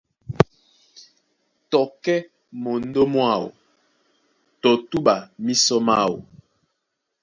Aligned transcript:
Tɔ 1.69 1.81
kɛ́ 2.03 2.17
mondó 2.61 3.01
mwáō 3.13 3.47
tɔ 4.61 4.69
túɓa 4.89 5.15
mísɔ 5.45 5.75
máō. 5.87 6.15